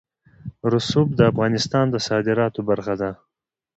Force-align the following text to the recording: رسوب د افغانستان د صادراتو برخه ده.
رسوب 0.71 1.07
د 1.15 1.21
افغانستان 1.31 1.85
د 1.91 1.95
صادراتو 2.07 2.59
برخه 2.69 2.93
ده. 3.01 3.11